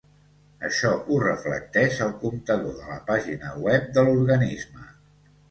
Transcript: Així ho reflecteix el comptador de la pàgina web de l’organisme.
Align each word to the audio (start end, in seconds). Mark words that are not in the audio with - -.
Així 0.69 0.87
ho 1.15 1.19
reflecteix 1.23 1.99
el 2.07 2.15
comptador 2.23 2.73
de 2.81 2.89
la 2.95 2.99
pàgina 3.11 3.53
web 3.67 3.87
de 3.99 4.09
l’organisme. 4.09 4.91